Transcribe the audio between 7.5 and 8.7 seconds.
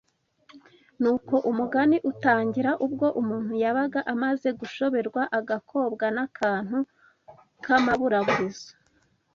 k’amaburaburizo